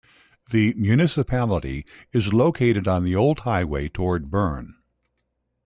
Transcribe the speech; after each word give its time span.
The 0.49 0.73
municipality 0.77 1.85
is 2.11 2.33
located 2.33 2.87
on 2.87 3.03
the 3.03 3.15
old 3.15 3.41
highway 3.41 3.87
toward 3.87 4.31
Bern. 4.31 4.77